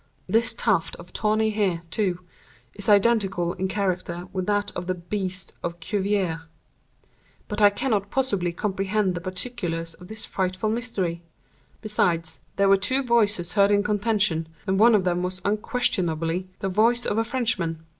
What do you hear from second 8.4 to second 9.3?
comprehend the